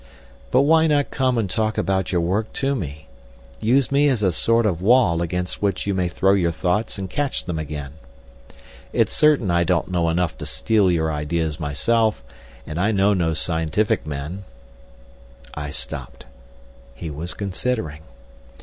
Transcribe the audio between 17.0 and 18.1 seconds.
was considering.